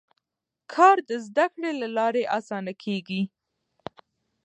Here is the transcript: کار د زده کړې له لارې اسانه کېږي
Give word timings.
کار 0.73 0.97
د 1.09 1.11
زده 1.25 1.45
کړې 1.53 1.71
له 1.81 1.87
لارې 1.97 2.23
اسانه 2.37 2.73
کېږي 2.83 3.21